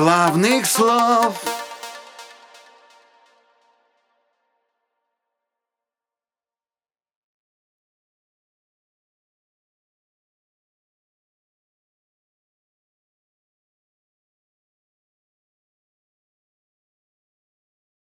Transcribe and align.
Главных 0.00 0.64
слов. 0.64 1.49